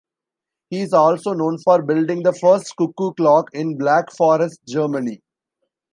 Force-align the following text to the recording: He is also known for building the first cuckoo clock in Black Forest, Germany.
He 0.71 0.81
is 0.81 0.93
also 0.93 1.33
known 1.33 1.59
for 1.59 1.83
building 1.83 2.23
the 2.23 2.33
first 2.33 2.75
cuckoo 2.75 3.13
clock 3.13 3.53
in 3.53 3.77
Black 3.77 4.11
Forest, 4.11 4.59
Germany. 4.67 5.21